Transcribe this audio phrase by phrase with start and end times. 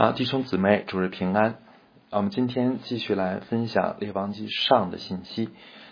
[0.00, 1.56] 啊，弟兄姊妹，主日平安。
[2.08, 5.50] 我们今天继续来分享列王记上的信息。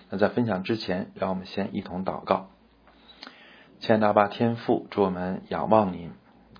[0.08, 2.48] 那在分享之前，让我们先一同祷告。
[3.80, 6.12] 亲爱的爸天父，祝我们仰望您，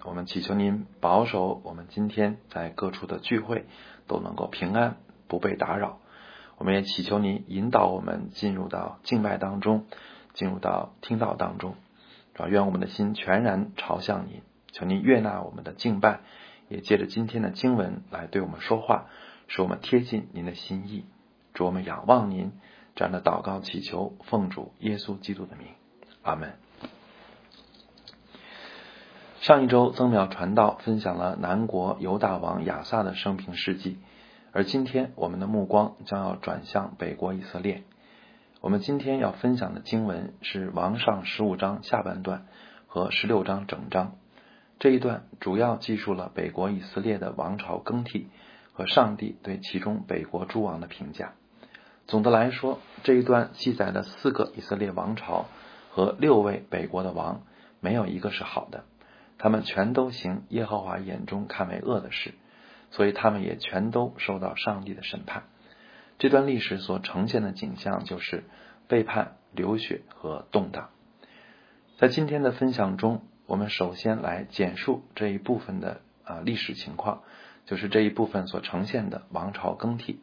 [0.05, 3.65] 我们祈求您保守我们今天在各处的聚会
[4.07, 6.01] 都能够平安，不被打扰。
[6.59, 9.87] 我们也祈求您引导我们进入到敬拜当中，
[10.35, 11.77] 进入到听道当中。
[12.35, 16.21] 主要愿我们的心全然朝向您，求您悦纳我们的敬拜。
[16.69, 19.07] 也借着今天的经文来对我们说话，
[19.47, 21.05] 使我们贴近您的心意。
[21.55, 22.53] 祝我们仰望您
[22.95, 25.69] 这样的祷告祈求，奉主耶稣基督的名，
[26.23, 26.53] 阿门。
[29.41, 33.99] 上一周曾淼传道分享了南国犹大王亚萨的生平事迹，
[34.53, 37.85] 而今天我们的目光将要转向北国以色列。
[38.61, 42.47] 我们今天要分享的经文是王上十五章下半段
[42.89, 44.17] 和十六章整章。
[44.79, 48.29] 这一段主要记述了北国以色列的王朝更替
[48.73, 51.33] 和上帝对其中北国诸王的评价。
[52.07, 55.47] 总的来说，这一段记载了四个以色列王朝
[55.91, 57.43] 和六位北国的王，
[57.81, 58.85] 没有一个是好的，
[59.37, 62.35] 他们全都行耶和华眼中看为恶的事，
[62.93, 65.43] 所以他们也全都受到上帝的审判。
[66.19, 68.45] 这段历史所呈现的景象就是
[68.87, 70.91] 背叛、流血和动荡。
[71.99, 73.23] 在今天的分享中。
[73.49, 77.23] 我们首先来简述这一部分的啊历史情况，
[77.65, 80.21] 就是这一部分所呈现的王朝更替，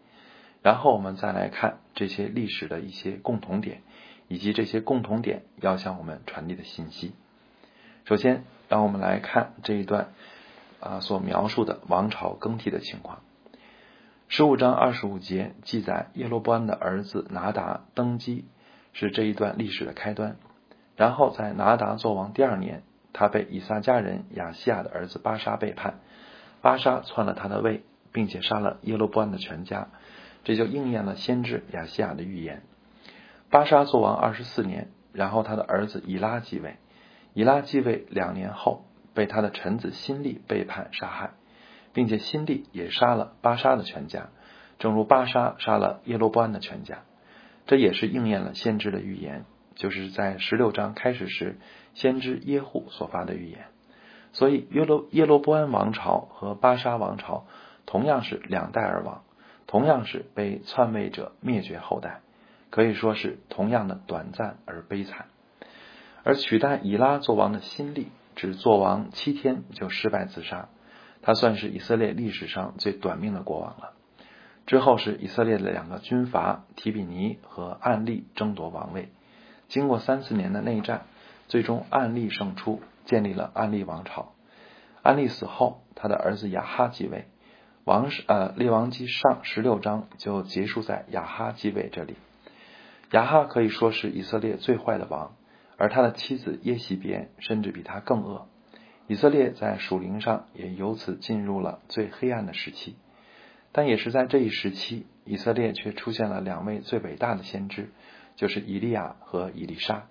[0.62, 3.82] 然后我们再来看这些历史的一些共同点，
[4.28, 7.16] 以及这些共同点要向我们传递的信息。
[8.04, 10.10] 首先，让我们来看这一段
[10.80, 13.24] 啊所描述的王朝更替的情况。
[14.28, 18.46] 十五章二十五节记载耶罗波安的儿子拿达登基，
[18.94, 20.38] 是这一段历史的开端。
[20.96, 22.84] 然后在拿达做王第二年。
[23.18, 26.02] 他被以撒家人亚西亚的儿子巴沙背叛，
[26.62, 29.88] 巴沙篡了他的位，并且杀了耶罗波安的全家，
[30.44, 32.64] 这就应验了先知亚西亚的预言。
[33.50, 36.76] 巴沙做王二十四年，然后他的儿子以拉继位，
[37.34, 38.84] 以拉继位两年后，
[39.14, 41.30] 被他的臣子辛利背叛杀害，
[41.94, 44.28] 并且辛利也杀了巴沙的全家，
[44.78, 47.04] 正如巴沙杀了耶罗波安的全家，
[47.66, 49.46] 这也是应验了先知的预言。
[49.76, 51.58] 就是在十六章开始时，
[51.96, 53.66] 先知耶户所发的预言。
[54.32, 57.48] 所以耶罗耶罗波安王朝和巴沙王朝
[57.86, 59.24] 同样是两代而亡，
[59.66, 62.22] 同样是被篡位者灭绝后代，
[62.70, 65.26] 可以说是同样的短暂而悲惨。
[66.24, 70.70] 而取代以拉做王的新利，只做王七天就失败自杀，
[71.22, 73.94] 他算是以色列历史上最短命的国王了。
[74.66, 79.10] 之后是以色列的两个军阀提比尼和暗利争夺王位。
[79.68, 81.06] 经过三四年的内战，
[81.48, 84.34] 最终暗利胜出，建立了暗利王朝。
[85.02, 87.26] 暗利死后，他的儿子雅哈继位。
[87.84, 92.16] 王是呃列王记上十六章就结束在雅哈继位这里。
[93.12, 95.36] 雅哈可以说是以色列最坏的王，
[95.78, 98.48] 而他的妻子耶喜别甚至比他更恶。
[99.08, 102.96] 以色列在属灵上也由此进入了最黑暗的时期。
[103.72, 107.92] 但也是在这一时期，以色列却出现了两位最伟大的先知。
[108.36, 110.08] 就是以利亚和以利沙，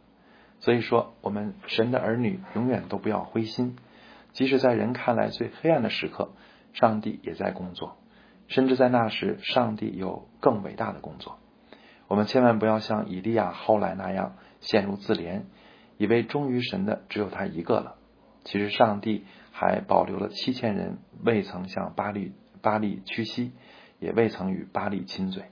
[0.61, 3.77] 所以说我们神的儿女永远都不要灰心，
[4.33, 6.33] 即使在人看来最黑暗的时刻，
[6.73, 7.97] 上帝也在工作，
[8.49, 11.39] 甚至在那时，上帝有更伟大的工作。
[12.09, 15.43] 我们千万不要像以利亚后来那样陷入自怜，
[15.99, 17.97] 以为忠于神的只有他一个了。
[18.45, 22.33] 其实上帝还保留了七千人，未曾向巴利
[22.63, 23.53] 巴利屈膝，
[24.01, 25.45] 也未曾与巴利亲嘴。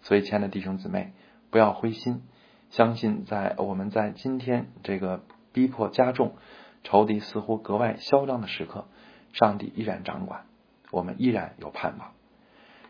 [0.00, 1.12] 所以，亲爱的弟兄姊妹。
[1.48, 2.22] 不要灰心，
[2.70, 5.22] 相信在我们在今天这个
[5.52, 6.34] 逼迫加重、
[6.84, 8.86] 仇敌似乎格外嚣张的时刻，
[9.32, 10.46] 上帝依然掌管，
[10.90, 12.12] 我们依然有盼望。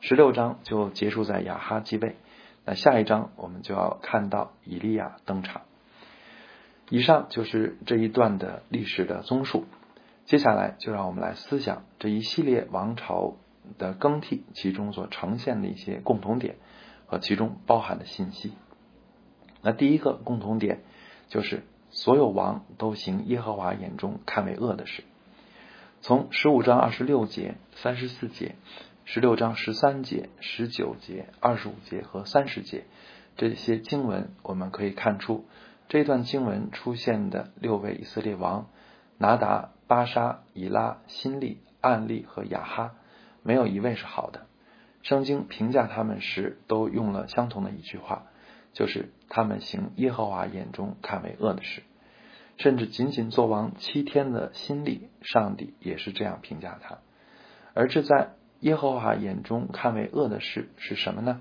[0.00, 2.16] 十六章就结束在亚哈继位，
[2.64, 5.62] 那下一章我们就要看到以利亚登场。
[6.90, 9.64] 以上就是这一段的历史的综述，
[10.24, 13.36] 接下来就让我们来思想这一系列王朝
[13.78, 16.56] 的更替，其中所呈现的一些共同点。
[17.08, 18.52] 和其中包含的信息。
[19.66, 20.84] 那第一个共同点
[21.26, 25.02] 就是，所有王都行耶和华眼中看为恶的事。
[26.00, 28.54] 从十五章二十六节、三十四节、
[29.04, 32.84] 十六章十三节、十九节、二十五节和三十节
[33.36, 35.44] 这些经文，我们可以看出，
[35.88, 38.68] 这段经文出现的六位以色列王
[39.18, 42.94] 拿达、巴沙、以拉、辛利、暗利和雅哈，
[43.42, 44.46] 没有一位是好的。
[45.02, 48.26] 圣经评价他们时，都用了相同的一句话，
[48.76, 51.82] 就是他们行耶和华眼中看为恶的事。
[52.58, 56.98] 甚至仅仅做王七天的心力，上帝也是这样评价他。
[57.72, 61.40] 而这在耶和华眼中看为恶的事是什么呢？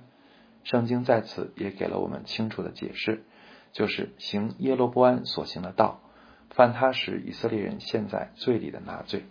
[0.63, 3.23] 圣经在此也给了我们清楚的解释，
[3.73, 5.99] 就是行耶罗波安所行的道，
[6.51, 9.25] 犯他使以色列人陷在罪里的那罪，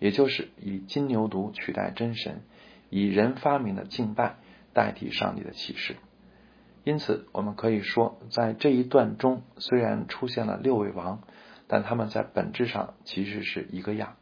[0.00, 2.42] 也就是以金牛犊取代真神，
[2.90, 4.36] 以人发明的敬拜
[4.74, 5.96] 代替上帝的启示。
[6.86, 11.20] 因此，我们可以说，在这一段中，虽然出现了六位王，
[11.66, 14.14] 但他们在本质上其实是一个样，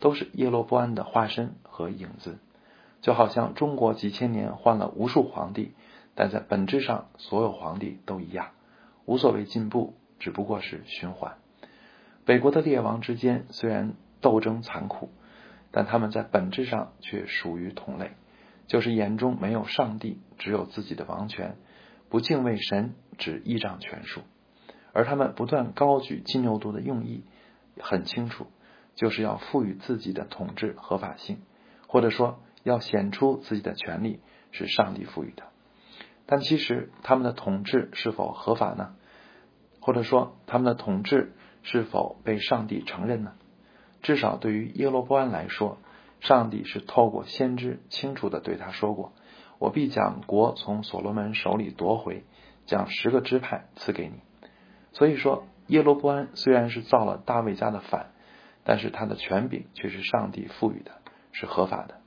[0.00, 2.38] 都是耶罗波安的化身和影子。
[3.02, 5.74] 就好像中国几千年换了无数皇帝，
[6.14, 8.52] 但在本质上所有皇帝都一样，
[9.04, 11.36] 无所谓进步，只不过是循环。
[12.24, 15.10] 北国的列王之间虽然斗争残酷，
[15.70, 18.12] 但他们在本质上却属于同类，
[18.66, 21.56] 就是眼中没有上帝，只有自己的王权，
[22.08, 24.22] 不敬畏神，只依仗权术。
[24.92, 27.24] 而他们不断高举金牛犊的用意
[27.80, 28.46] 很清楚，
[28.94, 31.42] 就是要赋予自己的统治合法性，
[31.86, 32.40] 或者说。
[32.64, 34.20] 要显出自己的权利
[34.50, 35.44] 是上帝赋予的，
[36.26, 38.94] 但其实他们的统治是否合法呢？
[39.80, 41.32] 或者说他们的统治
[41.62, 43.34] 是否被上帝承认呢？
[44.02, 45.78] 至少对于耶罗波安来说，
[46.20, 49.12] 上帝是透过先知清楚的对他说过
[49.58, 52.24] ：“我必将国从所罗门手里夺回，
[52.66, 54.20] 将十个支派赐给你。”
[54.92, 58.12] 所以说，耶罗波安虽然是造了大卫家的反，
[58.64, 60.92] 但是他的权柄却是上帝赋予的，
[61.32, 62.00] 是合法的。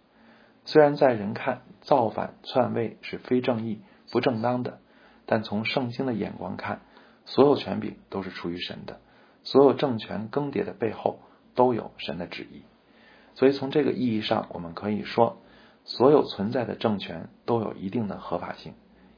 [0.65, 3.81] 虽然在人看造反篡位是非正义、
[4.11, 4.79] 不正当的，
[5.25, 6.81] 但从圣经的眼光看，
[7.25, 8.99] 所有权柄都是出于神的，
[9.43, 11.19] 所有政权更迭的背后
[11.55, 12.63] 都有神的旨意。
[13.33, 15.41] 所以从这个意义上，我们可以说，
[15.83, 18.73] 所有存在的政权都有一定的合法性，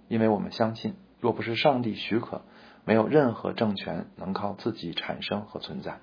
[0.07, 2.42] 因为我们相信，若不是上帝许可，
[2.86, 6.00] 没有任何政权能靠自己产生和存在。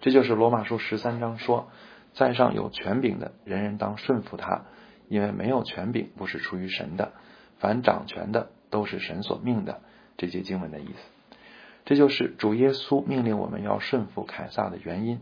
[0.00, 1.68] 这就是罗马书十三章说。
[2.12, 4.62] 在上有权柄的人人当顺服他，
[5.06, 7.12] 因为没有权柄不是出于神的，
[7.60, 9.80] 凡掌权的都是神所命的。
[10.16, 11.36] 这节经文的意思，
[11.84, 15.20] 这就是主耶稣命令我们要顺服凯撒的原因。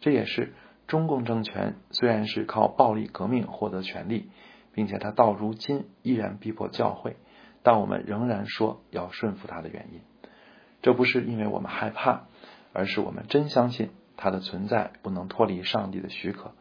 [0.00, 0.54] 这也是
[0.92, 4.28] 中共政权虽然是靠暴力革命获得权力，
[4.74, 7.16] 并且他到如今依然逼迫教会，
[7.62, 10.02] 但我们仍然说要顺服他的原因。
[10.82, 12.24] 这不是因为我们害怕，
[12.74, 13.88] 而是我们真相信。
[14.18, 16.52] 它的存在不能脱离上帝的许可，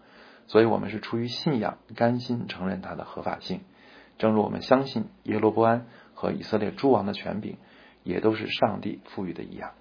[0.47, 3.59] 所以我们是出于信仰，甘心承认它的合法性。
[4.17, 7.57] 正如我们相信耶罗波安和以色列诸王的权柄
[8.03, 9.71] 也都是上帝赋予的一样。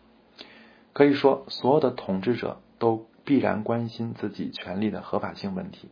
[0.93, 5.89] 可以说，所有的统治者都必然关心自己权力的合法性问题。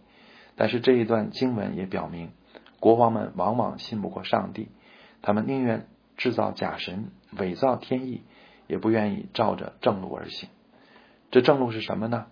[0.56, 2.32] 但是这一段经文也表明，
[2.80, 4.70] 国王们往往信不过上帝，
[5.22, 5.86] 他们宁愿
[6.16, 8.22] 制造假神，伪造天意，
[8.66, 10.48] 也不愿意照着正路而行。
[11.30, 12.26] 这正路是什么呢？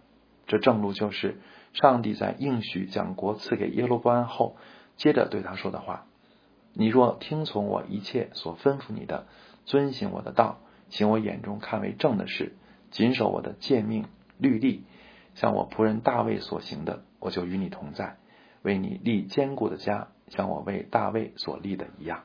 [0.48, 1.38] 这正路就是
[1.72, 4.56] 上帝在应许将国赐给耶罗波安后，
[4.96, 6.06] 接着对他说的话
[6.74, 9.28] ：“你若听从我一切所吩咐你的，
[9.66, 10.58] 遵行我的道，
[10.90, 12.56] 行我眼中看为正的事，
[12.90, 14.06] 谨守我的诫命
[14.36, 14.84] 律例，
[15.36, 18.16] 像我仆人大卫所行的，我就与你同在，
[18.62, 22.24] 为你立坚固的家，像我为大卫所立的一样。”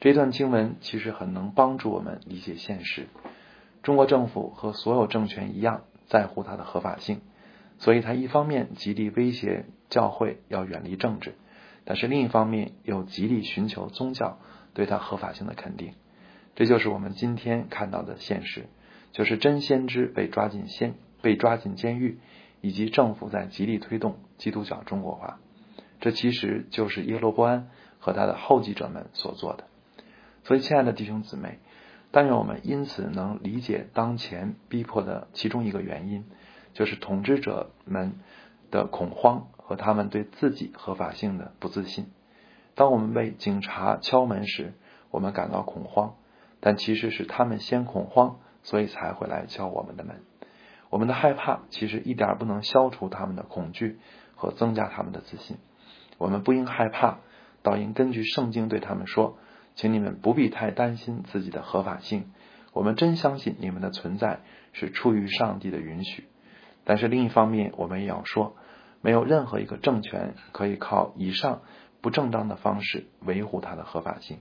[0.00, 3.06] 这段经文其实很能帮助我们理解现实。
[3.82, 7.20] 中国政府和所有政权一样，在乎它的合法性，
[7.78, 11.34] 所以它一方面极力威胁教会要远离政治，
[11.84, 14.38] 但是另一方面又极力寻求宗教
[14.72, 15.92] 对它合法性的肯定。
[16.54, 18.66] 这就是我们今天看到的现实，
[19.12, 20.94] 就是真先知被抓进监
[21.24, 22.20] 被抓进监狱，
[22.60, 25.40] 以及政府在极力推动基督教中国化。
[26.00, 29.64] 这其实就是耶罗波安和他的后继者们所做的。
[30.44, 31.58] 所以，亲爱的弟兄姊妹。
[32.16, 36.24] 但愿我们因此能理解当前逼迫的其中一个原因，
[36.72, 38.12] 就是统治者们
[38.70, 42.06] 的恐慌和他们对自己合法性的不自信。
[42.76, 44.74] 当我们被警察敲门时，
[45.10, 46.14] 我们感到恐慌，
[46.60, 50.22] 但其实是他们先恐慌，所以才会来敲我们的门。
[50.94, 53.98] 我们的害怕其实一点不能消除他们的恐惧
[54.36, 55.56] 和增加他们的自信。
[56.18, 57.18] 我们不应害怕，
[57.64, 59.36] 倒应根据圣经对他们说。
[59.74, 62.30] 请你们不必太担心自己的合法性，
[62.72, 66.28] 我们真相信你们的存在是出于上帝的允许。
[66.84, 68.54] 但是另一方面，我们也要说，
[69.00, 71.62] 没有任何一个政权可以靠以上
[72.00, 74.38] 不正当的方式维护它的合法性。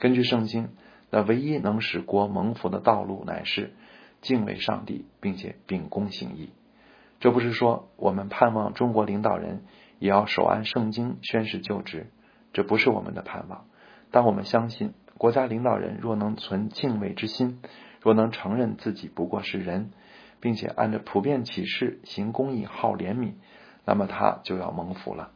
[0.00, 0.70] 根据圣经，
[1.10, 3.74] 那唯一能使国蒙福的道路乃是
[4.24, 6.50] 敬畏上帝，并且秉公行义。
[7.20, 9.62] 这不是说我们盼望中国领导人
[10.00, 12.10] 也要手按圣经宣誓就职，
[12.52, 13.66] 这不是我们的盼望。
[14.10, 17.60] 但我们相信国家领导人若能存敬畏之心，
[18.00, 19.90] 若能承认自己不过是人，
[20.40, 23.34] 并且按照普遍启示行公义、好怜悯，
[23.84, 25.30] 那么他就要蒙福了，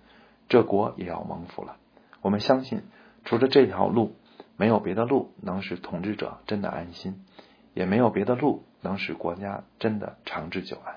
[0.48, 1.76] 这国也要蒙福了。
[2.20, 2.82] 我们相信，
[3.24, 4.16] 除了这条路，
[4.56, 7.24] 没有别的路能使统治者真的安心，
[7.74, 10.96] 也没有别的路能使国家真的长治久安。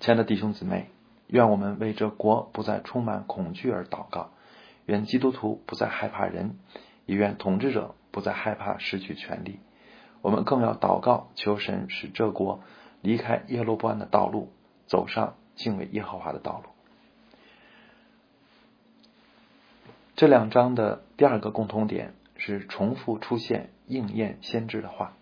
[0.00, 0.90] 亲爱的弟兄姊妹，
[1.28, 4.30] 愿我们为这国不再充满恐惧而祷告，
[4.86, 6.58] 愿基督徒不再害怕人，
[7.06, 9.60] 也愿统治者不再害怕失去权力。
[10.20, 12.60] 我们更要祷告，求神使这国
[13.00, 14.52] 离开耶路伯安的道路，
[14.86, 16.70] 走上敬畏耶和华的道路。
[20.16, 25.12] 这两章的第二个共同点是重复出现应验先知的话。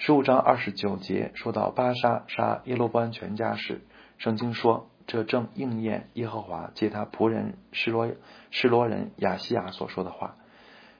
[0.00, 3.80] 十五章二十九节说到巴沙杀耶罗波安全家时，
[4.16, 8.08] 圣经说这正应验耶和华借他仆人示罗
[8.52, 10.36] 示罗人亚西亚所说的话。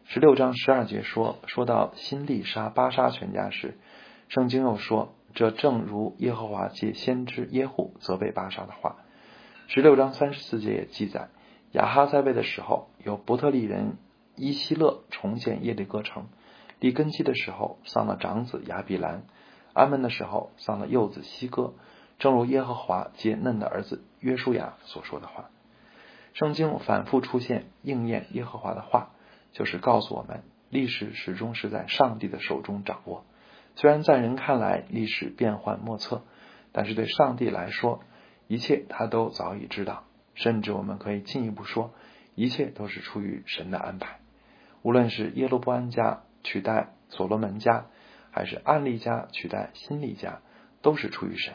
[0.05, 3.79] 十六章十二节说说到新利杀巴沙全家时，
[4.29, 8.97] 圣经又说这正如耶和华借先知耶户责备巴沙的话。
[9.69, 11.29] 十六章三十四节也记载
[11.71, 13.97] 亚哈在位的时候，有伯特利人
[14.35, 16.27] 伊希勒重建耶利哥城。
[16.81, 19.25] 立根基的时候丧了长子亚比兰，
[19.73, 21.75] 安门的时候丧了幼子希哥，
[22.21, 25.51] 正如耶和华接嫩的儿子约书亚所说的话。
[26.35, 29.11] 圣经反复出现应验耶和华的话，
[29.53, 33.25] 就是告诉我们，历史始终是在上帝的手中掌握。
[33.75, 36.23] 虽然在人看来历史变幻莫测，
[36.71, 38.01] 但是对上帝来说，
[38.47, 40.05] 一切他都早已知道。
[40.35, 41.93] 甚至我们可以进一步说，
[42.37, 44.21] 一切都是出于神的安排。
[44.83, 46.23] 无论是耶路伯安家。
[46.43, 47.87] 取代所罗门家，
[48.31, 50.41] 还是安利家取代新利家，
[50.83, 51.55] 都是出于神。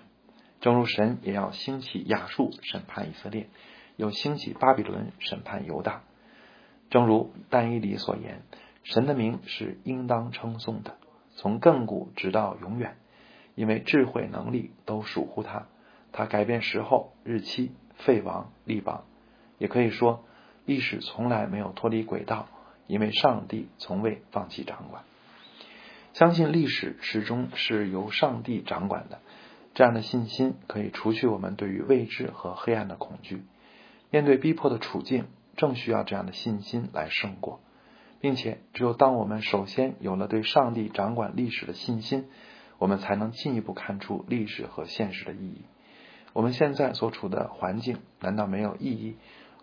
[0.62, 3.50] 正如神也要兴起亚述审判以色列，
[3.96, 6.04] 又兴起巴比伦审判犹大。
[6.90, 8.44] 正如但以理所言，
[8.84, 10.98] 神的名是应当称颂的，
[11.36, 12.98] 从亘古直到永远，
[13.56, 15.68] 因为智慧能力都属乎他。
[16.12, 19.04] 他改变时候、日期、废王、立王，
[19.58, 20.24] 也可以说
[20.66, 22.48] 历史从来没有脱离轨道。
[22.88, 25.04] 因为上帝从未放弃掌管，
[26.14, 29.20] 相信历史始终是由上帝掌管的，
[29.74, 33.44] 这样的信心可以除去我们对于未知和黑暗的恐惧。
[34.12, 35.26] 面对逼迫的处境，
[35.58, 37.62] 正需要这样的信心来胜过，
[38.20, 42.28] 并且只有当我们首先有了对上帝掌管历史的信心，
[42.78, 45.62] 我们才能进一步看出历史和现实的意义。
[46.34, 49.16] 我们现在所处的环境难道没有意义，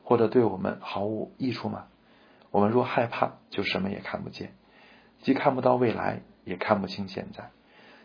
[0.02, 1.86] 或者对我们毫无益处吗？
[2.50, 4.52] 我们若害怕，就什么也看不见，
[5.20, 7.50] 既看不到未来，也看不清现在。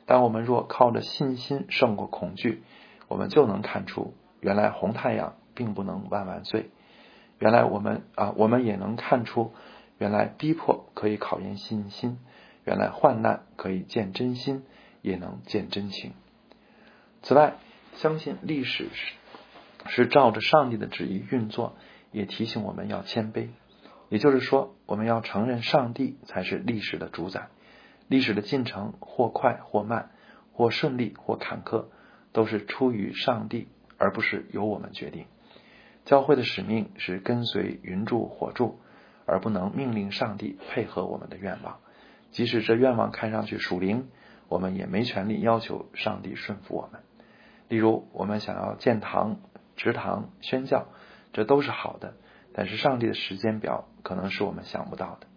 [0.05, 2.61] 但我们若靠着信心胜过恐惧，
[3.07, 6.69] 我们就能看出，原来红太阳并不能万万岁。
[7.39, 9.51] 原来我们啊，我们也能看出，
[9.97, 12.19] 原来逼迫可以考验信心，
[12.63, 14.63] 原来患难可以见真心，
[15.01, 16.13] 也能见真情。
[17.23, 17.55] 此外，
[17.95, 19.13] 相信历史是
[19.87, 21.75] 是照着上帝的旨意运作，
[22.11, 23.49] 也提醒我们要谦卑。
[24.09, 27.49] 也就是说，我们要承认上帝才是历史的主宰，
[28.07, 30.11] 历史的进程或快或慢，
[30.53, 31.85] 或顺利或坎坷，
[32.31, 35.25] 都是出于上帝，而不是由我们决定。
[36.05, 38.79] 教会的使命是跟随云柱火柱，
[39.25, 41.79] 而不能命令上帝配合我们的愿望。
[42.29, 44.07] 即使这愿望看上去属灵，
[44.47, 47.01] 我们也没权利要求上帝顺服我们。
[47.69, 49.37] 例如，我们想要建堂、
[49.75, 50.85] 植堂、宣教，
[51.33, 52.13] 这都是好的。
[52.57, 55.27] 但是上帝的时间表可能是我们想不到的。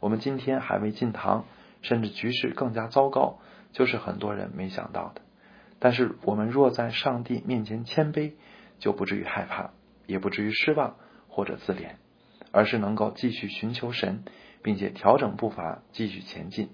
[0.00, 1.44] 我们今天还未进堂，
[1.82, 3.38] 甚至局势更加糟糕，
[3.72, 5.20] 就是很多人没想到的。
[5.78, 8.32] 但是我们若在上帝面前谦卑，
[8.80, 9.70] 就不至于害怕，
[10.06, 10.96] 也不至于失望
[11.28, 11.92] 或者自怜，
[12.50, 14.24] 而是能够继续寻求神，
[14.60, 16.70] 并且调整步伐继续前进。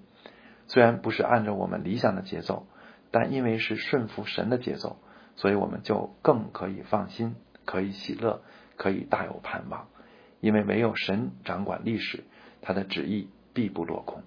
[0.65, 2.65] 虽然不是按照我们理想的节奏，
[3.11, 4.97] 但因为是顺服神的节奏，
[5.35, 8.41] 所以我们就更可以放心，可以喜乐。
[8.77, 9.87] 可以大有盼望，
[10.39, 12.23] 因为唯有神掌管历史，
[12.61, 14.23] 他的旨意必不落空。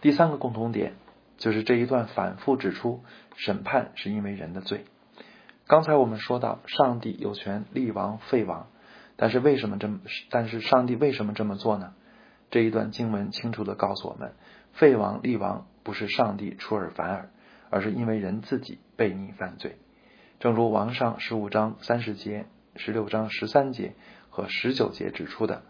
[0.00, 0.94] 第三个共同点
[1.36, 3.02] 就是这一段反复指出，
[3.36, 4.84] 审判是因为人的罪。
[5.66, 8.66] 刚才我们说到，上帝有权立王废王，
[9.16, 10.00] 但是为什么这么？
[10.30, 11.92] 但是上帝为什么这么做呢？
[12.50, 14.32] 这一段经文清楚的告诉我们，
[14.72, 17.30] 废王立王不是上帝出尔反尔，
[17.70, 19.76] 而是因为人自己悖逆犯罪。
[20.40, 23.92] 正如王上十五章三十节、十六章十三节
[24.30, 25.60] 和十九节指出的，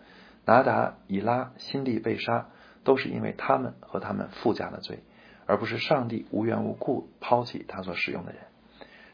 [0.47, 2.47] 拿达、以拉、辛利被杀，
[2.85, 5.01] 都是因为他们和他们附加的罪，
[5.45, 8.43] 而不是上帝无缘无故抛弃他所使用的人。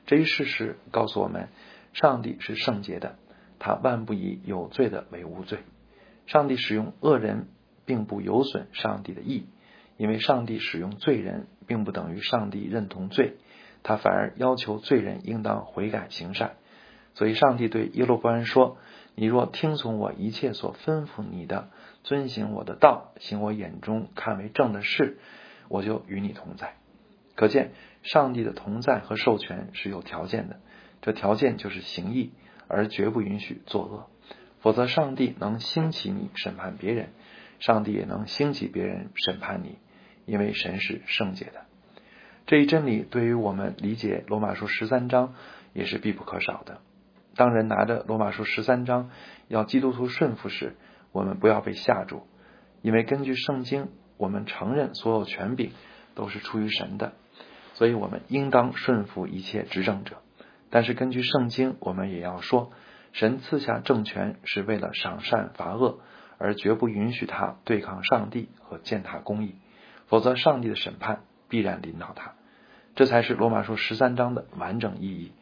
[0.05, 1.49] 这一事实告诉我们，
[1.95, 3.17] 上帝是圣洁的，
[3.59, 5.61] 他万不以有罪的为无罪。
[6.27, 7.49] 上帝使用恶人，
[7.87, 9.47] 并不有损上帝的义，
[9.97, 13.39] 因为上帝使用罪人，并不等于上帝认同罪。
[13.87, 16.57] 他反而要求罪人应当悔改行善。
[17.15, 18.79] 所以，上帝对耶路伯安说
[19.15, 21.71] ：“你若听从我一切所吩咐你的，
[22.03, 25.19] 遵行我的道，行我眼中看为正的事，
[25.69, 26.75] 我就与你同在。”
[27.37, 27.71] 可见，
[28.03, 30.59] 上帝的同在和授权是有条件的，
[31.01, 32.33] 这条件就是行义，
[32.67, 34.11] 而绝不允许作恶。
[34.59, 37.11] 否则，上帝能兴起你审判别人，
[37.61, 39.79] 上帝也能兴起别人审判你，
[40.27, 41.67] 因为神是圣洁的。
[42.47, 45.35] 这一真理对于我们理解罗马书十三章
[45.73, 46.81] 也是必不可少的。
[47.35, 49.11] 当人拿着罗马书十三章
[49.49, 50.77] 要基督徒顺服时，
[51.11, 52.23] 我们不要被吓住，
[52.83, 55.73] 因为根据圣经，我们承认所有权柄
[56.15, 57.15] 都是出于神的，
[57.75, 60.23] 所以我们应当顺服一切执政者。
[60.71, 62.71] 但是根据圣经，我们也要说，
[63.13, 65.99] 神赐下政权是为了赏善罚恶，
[66.39, 69.57] 而绝不允许他对抗上帝和践踏公义，
[70.07, 72.36] 否则上帝的审判必然临到他。
[72.97, 75.33] 这才是罗马书十三章的完整意义。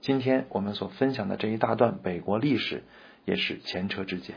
[0.00, 2.84] 今天我们所分享的这一大段北国历史，
[3.24, 4.36] 也是前车之鉴。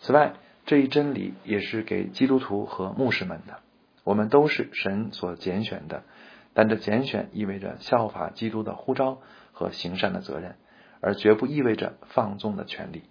[0.00, 0.34] 此外，
[0.66, 3.60] 这一真理也是给基督徒和牧师们的。
[4.04, 6.02] 我们都是神所拣选的，
[6.52, 9.22] 但这拣选意味着效法基督的呼召
[9.52, 10.56] 和行善的责任，
[11.00, 13.04] 而绝不意味着放纵的权利。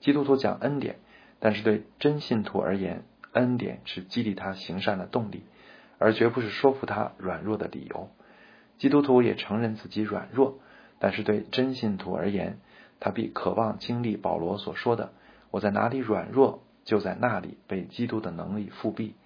[0.00, 0.96] 基督徒讲恩典，
[1.40, 5.44] 但是对真信徒而言，恩典是激励他行善的动力，
[6.02, 8.08] 而绝不是说服他软弱的理由。
[8.78, 10.58] 基督徒也承认自己软弱。
[10.98, 12.58] 但是对真信徒而言，
[13.00, 15.12] 他必渴望经历保罗所说的
[15.50, 19.16] ：“我在哪里软弱，就在那里被基督的能力复辟。”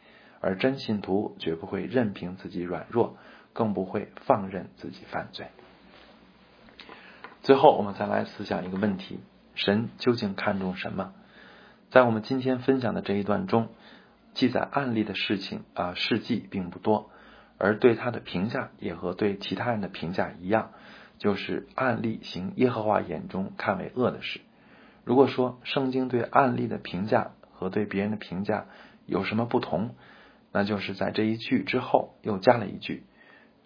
[0.41, 3.17] 而真信徒绝不会任凭自己软弱，
[3.53, 5.49] 更不会放任自己犯罪。
[7.43, 9.21] 最后，我们再来思想一个问题：
[9.55, 11.13] 神究竟看重什么？
[11.91, 13.69] 在我们今天分享的这一段中，
[14.37, 17.11] 记载案例的事情啊事迹并不多，
[17.57, 20.73] 而对他的评价也和对其他人的评价一样。
[21.19, 24.43] 就是案例行耶和华眼中看为恶的事。
[25.05, 28.67] 如果说圣经对案例的评价和对别人的评价
[29.07, 29.95] 有什么不同，
[30.53, 33.05] 那就是在这一句之后又加了一句：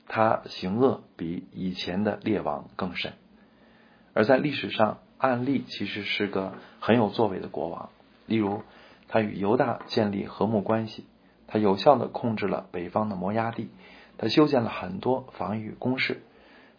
[0.06, 3.14] 他行恶比以前的列王更甚。
[4.14, 7.90] 而在历史上，案例其实是个很有作为的国王。
[8.26, 8.62] 例如，
[9.10, 11.04] 他与犹大建立和睦关系，
[11.46, 13.68] 他有效的控制了北方的摩崖地，
[14.16, 16.22] 他修建了很多防御工事，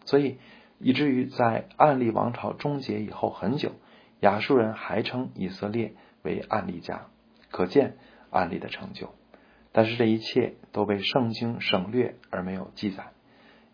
[0.05, 0.39] 所以。
[0.83, 3.73] 以至于在暗利王朝终结以后很久，
[4.19, 7.05] 亚述人还称以色列为暗利家，
[7.51, 7.97] 可见
[8.31, 9.13] 暗利的成就。
[9.73, 13.11] 但是这一切都被圣经省略而没有记载，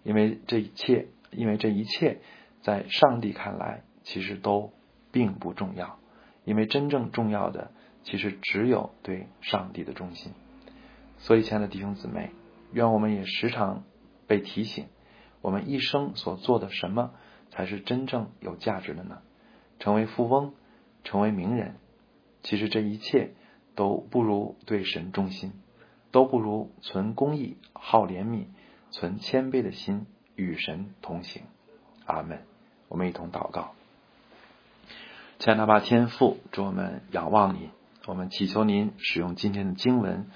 [0.04, 2.20] 因为这一切，因为这一切
[2.62, 4.74] 在上帝看来其实都
[5.14, 6.00] 并不重要，
[6.44, 7.72] 因为真正重要的
[8.08, 10.32] 其实只有对上帝的忠心。
[11.18, 12.32] 所以，亲爱的弟兄姊妹，
[12.72, 13.84] 愿我们也时常
[14.28, 14.88] 被提醒。
[15.42, 17.12] 我们一生所做的什么
[17.50, 19.18] 才是真正有价值的呢？
[19.80, 20.54] 成为富翁，
[21.04, 21.76] 成为名人，
[22.44, 23.34] 其实这一切
[23.76, 25.52] 都不如对神忠心，
[26.12, 28.46] 都不如存公义、好怜悯、
[28.90, 30.06] 存谦卑的心
[30.38, 31.44] 与神同行。
[32.06, 32.40] 阿门。
[32.88, 33.74] 我们一同祷告，
[35.40, 37.70] 亲爱的爸天父，祝我们仰望你，
[38.08, 40.28] 我们祈求您使用今天的经文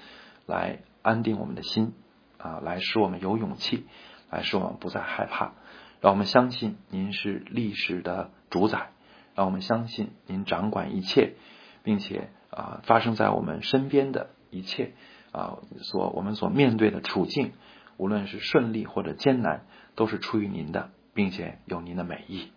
[0.44, 1.94] 来安定我们的心
[2.36, 3.86] 啊，来使我们有勇气。
[4.30, 5.52] 来使我们不再害怕，
[6.00, 8.90] 让我们相信您是历史的主宰，
[9.34, 11.34] 让我们相信您掌管一切，
[11.82, 14.92] 并且啊发生在我们身边的一切
[15.32, 17.52] 啊所我们所面对的处境，
[17.98, 22.52] 无论是顺利或者艰难，都是出于您的，并且有您的美意。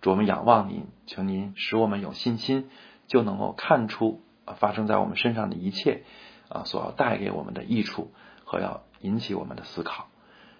[0.00, 2.68] 主我们仰望您，求您使我们有信心，
[3.06, 4.20] 就能够看出
[4.58, 6.02] 发生在我们身上的一切
[6.48, 8.12] 啊所要带给我们的益处
[8.44, 10.08] 和要引起我们的思考。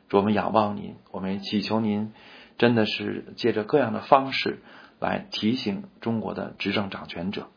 [0.08, 2.12] 主，我们仰望您，我们祈求您，
[2.58, 4.60] 真的是借着各样的方式
[4.98, 7.48] 来提醒中国的执政掌权者，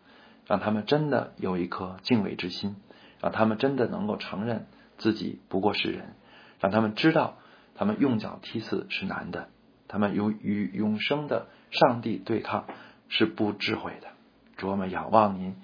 [0.45, 2.75] 让他们真的有一颗敬畏之心，
[3.19, 4.67] 让他们真的能够承认
[4.97, 6.13] 自己不过是人，
[6.59, 7.37] 让他们知道
[7.75, 9.49] 他们用脚踢死是难的，
[9.87, 12.65] 他们与与永生的上帝对抗
[13.09, 14.09] 是不智慧的。
[14.57, 15.55] 主，我们仰望您，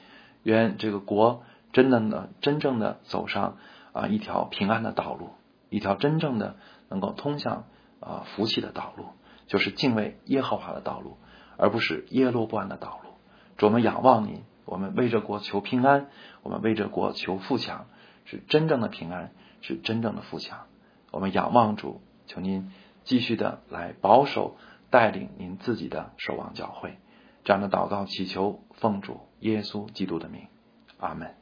[0.43, 3.57] 愿这个国真的呢，真正的走上
[3.93, 5.31] 啊一条平安的道路，
[5.69, 6.55] 一条真正的。
[6.91, 7.65] 能够通向
[7.99, 9.09] 啊福气的道路，
[9.45, 11.17] 就是敬畏耶和华的道路，
[11.55, 13.11] 而不是耶路不安的道路。
[13.57, 16.07] 主，我们仰望您，我们为这国求平安，
[16.41, 17.85] 我们为这国求富强，
[18.25, 20.61] 是真正的平安，是真正的富强。
[21.11, 22.71] 我们仰望主，求您
[23.03, 24.57] 继续的来保守
[24.89, 26.97] 带领您自己的守望教会。
[27.43, 30.47] 这样的祷告祈求奉主耶稣基督的名，
[30.99, 31.38] 阿门。